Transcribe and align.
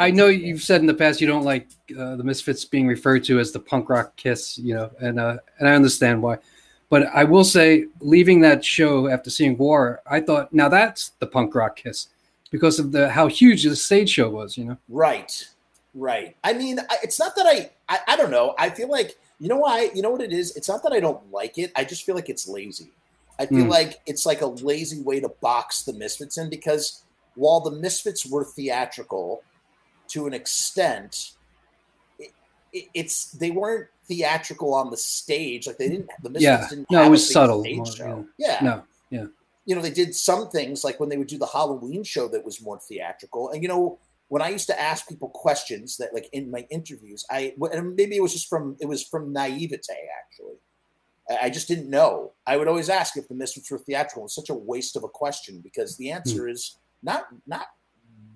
I 0.00 0.10
know 0.10 0.28
you've 0.28 0.62
said 0.62 0.80
in 0.80 0.86
the 0.86 0.94
past 0.94 1.20
you 1.20 1.26
don't 1.26 1.44
like 1.44 1.68
uh, 1.98 2.16
the 2.16 2.24
Misfits 2.24 2.64
being 2.64 2.86
referred 2.86 3.22
to 3.24 3.38
as 3.38 3.52
the 3.52 3.60
punk 3.60 3.90
rock 3.90 4.16
kiss, 4.16 4.56
you 4.56 4.74
know, 4.74 4.90
and 5.00 5.20
uh, 5.20 5.36
and 5.58 5.68
I 5.68 5.74
understand 5.74 6.22
why. 6.22 6.38
But 6.88 7.06
I 7.14 7.24
will 7.24 7.44
say, 7.44 7.84
leaving 8.00 8.40
that 8.40 8.64
show 8.64 9.08
after 9.08 9.30
seeing 9.30 9.56
War, 9.58 10.00
I 10.06 10.20
thought, 10.20 10.52
now 10.52 10.68
that's 10.68 11.10
the 11.20 11.26
punk 11.26 11.54
rock 11.54 11.76
kiss 11.76 12.08
because 12.50 12.78
of 12.78 12.92
the 12.92 13.10
how 13.10 13.28
huge 13.28 13.62
the 13.62 13.76
stage 13.76 14.10
show 14.10 14.30
was, 14.30 14.56
you 14.56 14.64
know. 14.64 14.78
Right, 14.88 15.46
right. 15.94 16.34
I 16.42 16.54
mean, 16.54 16.80
it's 17.02 17.18
not 17.18 17.36
that 17.36 17.46
I, 17.46 17.70
I, 17.88 17.98
I 18.08 18.16
don't 18.16 18.30
know. 18.30 18.54
I 18.58 18.70
feel 18.70 18.88
like 18.88 19.18
you 19.38 19.48
know 19.48 19.58
why. 19.58 19.90
You 19.94 20.00
know 20.00 20.10
what 20.10 20.22
it 20.22 20.32
is. 20.32 20.56
It's 20.56 20.68
not 20.68 20.82
that 20.82 20.92
I 20.92 21.00
don't 21.00 21.30
like 21.30 21.58
it. 21.58 21.72
I 21.76 21.84
just 21.84 22.04
feel 22.04 22.14
like 22.14 22.28
it's 22.30 22.48
lazy. 22.48 22.90
I 23.40 23.46
feel 23.46 23.64
Mm. 23.64 23.70
like 23.70 24.00
it's 24.06 24.26
like 24.26 24.42
a 24.42 24.46
lazy 24.46 25.00
way 25.00 25.18
to 25.20 25.28
box 25.40 25.82
the 25.82 25.94
Misfits 25.94 26.36
in 26.36 26.50
because 26.50 27.02
while 27.36 27.60
the 27.60 27.70
Misfits 27.70 28.26
were 28.26 28.44
theatrical 28.44 29.42
to 30.08 30.26
an 30.26 30.34
extent, 30.34 31.32
it, 32.18 32.30
it, 32.72 32.84
it's 32.92 33.32
they 33.32 33.50
weren't 33.50 33.88
theatrical 34.06 34.74
on 34.74 34.90
the 34.90 34.96
stage. 34.98 35.66
Like 35.66 35.78
they 35.78 35.88
didn't. 35.88 36.10
The 36.22 36.28
Misfits 36.30 36.44
Yeah. 36.44 36.68
didn't. 36.68 36.90
No, 36.90 37.02
it 37.02 37.08
was 37.08 37.32
subtle 37.32 37.62
stage 37.62 37.76
more, 37.78 37.86
show. 37.86 38.26
Yeah. 38.36 38.58
No, 38.62 38.82
yeah. 39.08 39.26
you 39.64 39.74
know, 39.74 39.80
they 39.80 39.90
did 39.90 40.14
some 40.14 40.50
things 40.50 40.84
like 40.84 41.00
when 41.00 41.08
they 41.08 41.16
would 41.16 41.28
do 41.28 41.38
the 41.38 41.46
Halloween 41.46 42.04
show 42.04 42.28
that 42.28 42.44
was 42.44 42.60
more 42.60 42.78
theatrical. 42.78 43.48
And 43.50 43.62
you 43.62 43.68
know, 43.68 43.98
when 44.28 44.42
I 44.42 44.50
used 44.50 44.66
to 44.68 44.78
ask 44.80 45.08
people 45.08 45.28
questions 45.30 45.96
that, 45.96 46.12
like 46.12 46.28
in 46.32 46.50
my 46.50 46.66
interviews, 46.70 47.24
I 47.30 47.54
and 47.72 47.96
maybe 47.96 48.16
it 48.16 48.22
was 48.22 48.32
just 48.34 48.48
from 48.50 48.76
it 48.80 48.86
was 48.86 49.02
from 49.02 49.32
naivete 49.32 49.96
actually. 50.20 50.56
I 51.40 51.50
just 51.50 51.68
didn't 51.68 51.90
know. 51.90 52.32
I 52.46 52.56
would 52.56 52.68
always 52.68 52.88
ask 52.88 53.16
if 53.16 53.28
the 53.28 53.34
Misfits 53.34 53.70
were 53.70 53.78
theatrical. 53.78 54.24
It's 54.24 54.34
such 54.34 54.50
a 54.50 54.54
waste 54.54 54.96
of 54.96 55.04
a 55.04 55.08
question 55.08 55.60
because 55.60 55.96
the 55.96 56.08
hmm. 56.08 56.16
answer 56.16 56.48
is 56.48 56.76
not 57.02 57.26
not 57.46 57.66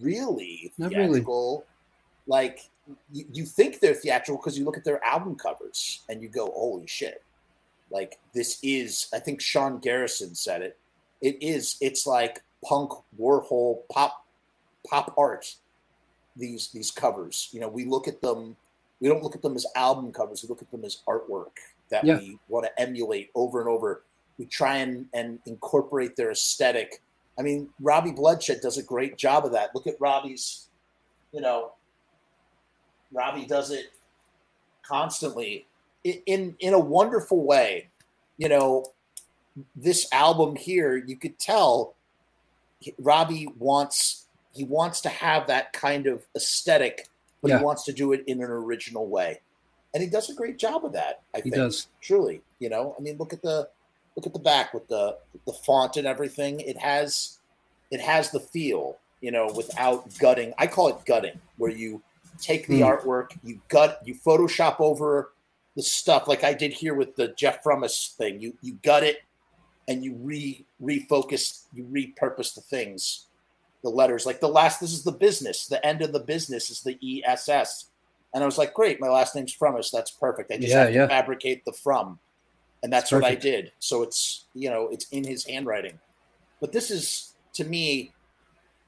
really 0.00 0.72
Not 0.78 0.92
really. 0.92 1.24
Like 2.26 2.60
you, 3.12 3.24
you 3.32 3.44
think 3.44 3.80
they're 3.80 3.94
theatrical 3.94 4.36
because 4.36 4.58
you 4.58 4.64
look 4.64 4.76
at 4.76 4.84
their 4.84 5.04
album 5.04 5.34
covers 5.34 6.02
and 6.08 6.22
you 6.22 6.28
go, 6.28 6.52
"Holy 6.54 6.86
shit!" 6.86 7.22
Like 7.90 8.18
this 8.34 8.58
is. 8.62 9.08
I 9.12 9.18
think 9.18 9.40
Sean 9.40 9.78
Garrison 9.78 10.34
said 10.34 10.62
it. 10.62 10.78
It 11.20 11.42
is. 11.42 11.76
It's 11.80 12.06
like 12.06 12.42
punk 12.64 12.92
Warhol 13.18 13.80
pop 13.90 14.26
pop 14.86 15.14
art. 15.16 15.54
These 16.36 16.70
these 16.70 16.90
covers. 16.90 17.48
You 17.52 17.60
know, 17.60 17.68
we 17.68 17.84
look 17.84 18.08
at 18.08 18.20
them. 18.20 18.56
We 19.00 19.08
don't 19.08 19.22
look 19.22 19.34
at 19.34 19.42
them 19.42 19.54
as 19.54 19.66
album 19.76 20.12
covers. 20.12 20.42
We 20.42 20.48
look 20.48 20.62
at 20.62 20.70
them 20.70 20.84
as 20.84 20.98
artwork 21.06 21.56
that 21.90 22.04
Yeah. 22.04 22.18
we 22.18 22.38
want 22.48 22.66
to 22.66 22.80
emulate 22.80 23.30
over 23.34 23.60
and 23.60 23.68
over. 23.68 24.02
We 24.38 24.46
try 24.46 24.78
and, 24.78 25.06
and 25.14 25.38
incorporate 25.46 26.16
their 26.16 26.30
aesthetic. 26.30 27.02
I 27.38 27.42
mean, 27.42 27.68
Robbie 27.80 28.12
Bloodshed 28.12 28.60
does 28.60 28.78
a 28.78 28.82
great 28.82 29.16
job 29.16 29.44
of 29.44 29.52
that. 29.52 29.74
Look 29.74 29.86
at 29.86 30.00
Robbie's, 30.00 30.66
you 31.32 31.40
know, 31.40 31.72
Robbie 33.12 33.46
does 33.46 33.70
it 33.70 33.92
constantly 34.82 35.66
in 36.04 36.56
in 36.60 36.74
a 36.74 36.78
wonderful 36.78 37.44
way. 37.44 37.88
You 38.36 38.48
know, 38.48 38.84
this 39.74 40.08
album 40.12 40.56
here, 40.56 40.96
you 40.96 41.16
could 41.16 41.38
tell 41.38 41.94
Robbie 42.98 43.48
wants 43.58 44.26
he 44.52 44.64
wants 44.64 45.00
to 45.02 45.08
have 45.08 45.46
that 45.46 45.72
kind 45.72 46.06
of 46.06 46.24
aesthetic, 46.36 47.08
but 47.42 47.50
Yeah. 47.50 47.58
he 47.58 47.64
wants 47.64 47.84
to 47.84 47.92
do 47.92 48.12
it 48.12 48.24
in 48.26 48.42
an 48.42 48.50
original 48.50 49.06
way, 49.06 49.40
and 49.94 50.02
he 50.02 50.08
does 50.08 50.30
a 50.30 50.34
great 50.34 50.58
job 50.58 50.84
of 50.84 50.92
that. 50.92 51.22
I 51.34 51.38
He 51.38 51.50
think 51.50 51.56
does. 51.56 51.88
truly. 52.00 52.42
You 52.58 52.68
know, 52.70 52.94
I 52.98 53.02
mean, 53.02 53.16
look 53.18 53.32
at 53.32 53.42
the 53.42 53.68
look 54.16 54.26
at 54.26 54.32
the 54.32 54.38
back 54.38 54.74
with 54.74 54.88
the 54.88 55.18
the 55.46 55.52
font 55.52 55.96
and 55.96 56.06
everything. 56.06 56.60
It 56.60 56.76
has 56.78 57.38
it 57.90 58.00
has 58.00 58.30
the 58.30 58.40
feel. 58.40 58.98
You 59.20 59.32
know, 59.32 59.48
without 59.52 60.16
gutting. 60.20 60.54
I 60.58 60.68
call 60.68 60.88
it 60.88 61.04
gutting, 61.04 61.40
where 61.56 61.72
you 61.72 62.02
take 62.40 62.68
the 62.68 62.80
Hmm. 62.80 62.84
artwork, 62.84 63.30
you 63.42 63.60
gut, 63.68 64.00
you 64.04 64.14
Photoshop 64.14 64.76
over 64.78 65.32
the 65.74 65.82
stuff, 65.82 66.28
like 66.28 66.44
I 66.44 66.54
did 66.54 66.72
here 66.72 66.94
with 66.94 67.16
the 67.16 67.28
Jeff 67.28 67.62
Frummas 67.64 68.14
thing. 68.16 68.40
You 68.40 68.56
you 68.62 68.74
gut 68.84 69.02
it, 69.02 69.18
and 69.88 70.04
you 70.04 70.14
re 70.16 70.64
refocus, 70.80 71.64
you 71.72 71.84
repurpose 71.84 72.54
the 72.54 72.60
things, 72.60 73.27
the 73.82 73.90
letters. 73.90 74.26
Like 74.26 74.40
the 74.40 74.48
last, 74.48 74.80
this 74.80 74.92
is 74.92 75.04
the 75.04 75.12
business. 75.12 75.66
The 75.66 75.84
end 75.86 76.02
of 76.02 76.12
the 76.12 76.20
business 76.20 76.70
is 76.70 76.82
the 76.82 76.98
E 77.00 77.22
S 77.24 77.48
S, 77.48 77.86
and 78.34 78.42
I 78.42 78.46
was 78.46 78.58
like, 78.58 78.74
great, 78.74 79.00
my 79.00 79.08
last 79.08 79.34
name's 79.34 79.52
Frummas. 79.54 79.90
That's 79.90 80.10
perfect. 80.10 80.50
I 80.50 80.56
just 80.56 80.68
Yeah, 80.68 80.84
have 80.84 80.92
to 80.92 81.08
fabricate 81.08 81.64
the 81.64 81.72
from, 81.72 82.18
and 82.82 82.92
that's 82.92 83.12
what 83.12 83.24
I 83.24 83.34
did. 83.34 83.72
So 83.78 84.02
it's 84.02 84.46
you 84.54 84.70
know 84.70 84.88
it's 84.88 85.08
in 85.10 85.24
his 85.24 85.44
handwriting, 85.46 85.98
but 86.60 86.72
this 86.72 86.90
is 86.90 87.34
to 87.54 87.64
me, 87.64 88.12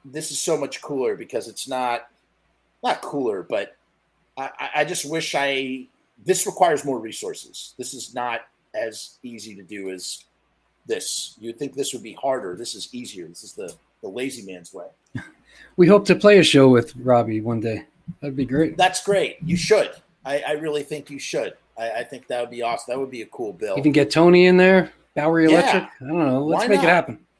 this 0.05 0.31
is 0.31 0.39
so 0.41 0.56
much 0.56 0.81
cooler 0.83 1.17
because 1.17 1.49
it's 1.49 1.69
not 1.69 2.09
not 2.83 3.03
cooler, 3.03 3.43
but 3.43 3.77
I, 4.37 4.50
I- 4.59 4.71
I 4.77 4.84
just 4.84 5.09
wish 5.11 5.34
I 5.34 5.87
this 6.25 6.47
requires 6.47 6.84
more 6.84 6.99
resources. 6.99 7.75
This 7.79 7.95
is 7.95 8.15
not 8.15 8.43
as 8.75 9.19
easy 9.23 9.55
to 9.56 9.62
do 9.62 9.91
as 9.91 10.25
this. 10.87 11.37
You'd 11.41 11.59
think 11.59 11.75
this 11.75 11.93
would 11.93 12.03
be 12.03 12.12
harder. 12.12 12.56
This 12.56 12.75
is 12.75 12.89
easier. 12.93 13.27
This 13.27 13.43
is 13.45 13.53
the 13.55 13.75
the 14.03 14.09
lazy 14.09 14.44
man's 14.50 14.72
way. 14.72 14.87
We 15.77 15.87
hope 15.87 16.05
to 16.06 16.15
play 16.15 16.38
a 16.38 16.43
show 16.43 16.69
with 16.69 16.94
Robbie 16.97 17.41
one 17.41 17.61
day. 17.61 17.84
That'd 18.21 18.37
be 18.37 18.44
great. 18.44 18.77
That's 18.77 19.03
great. 19.03 19.38
You 19.43 19.56
should. 19.56 19.91
I, 20.25 20.41
I 20.41 20.53
really 20.53 20.83
think 20.83 21.11
you 21.11 21.19
should. 21.19 21.55
I, 21.78 21.91
I 21.91 22.05
think 22.05 22.27
that 22.27 22.41
would 22.41 22.50
be 22.50 22.62
awesome. 22.62 22.93
That 22.93 22.99
would 22.99 23.11
be 23.11 23.22
a 23.22 23.27
cool 23.27 23.53
bill. 23.53 23.77
Even 23.78 23.93
get 23.93 24.11
Tony 24.11 24.47
in 24.47 24.56
there, 24.56 24.93
Bowery 25.15 25.44
Yeah. 25.50 25.61
Electric. 25.61 25.83
I 25.84 26.06
don't 26.06 26.19
know. 26.27 26.44
Let's 26.44 26.62
Why 26.65 26.69
make 26.69 26.77
not? 26.78 26.84
it 26.84 26.88
happen. 26.88 27.19